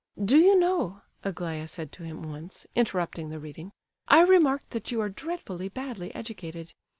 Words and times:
"Do 0.25 0.39
you 0.39 0.57
know," 0.57 1.03
Aglaya 1.21 1.67
said 1.67 1.91
to 1.91 2.03
him 2.03 2.23
once, 2.23 2.65
interrupting 2.73 3.29
the 3.29 3.37
reading, 3.37 3.71
"I've 4.07 4.29
remarked 4.29 4.71
that 4.71 4.91
you 4.91 4.99
are 4.99 5.09
dreadfully 5.09 5.69
badly 5.69 6.11
educated. 6.15 6.73